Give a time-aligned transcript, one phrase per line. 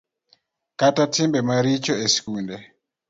[0.79, 2.55] Kata timbe maricho e sikunde